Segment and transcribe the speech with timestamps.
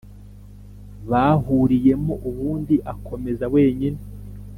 [1.09, 4.01] bahuriyemo ubundi akomeze wenyine.